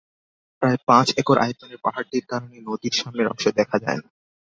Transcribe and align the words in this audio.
প্রায় 0.61 0.77
পাঁচ 0.87 1.07
একর 1.17 1.37
আয়তনের 1.37 1.79
পাহাড়টির 1.79 2.25
কারণে 2.25 2.57
নদীর 2.59 2.93
সামনের 2.93 3.27
অংশ 3.27 3.45
দেখা 3.59 3.77
যায় 3.79 3.99
না। 3.99 4.09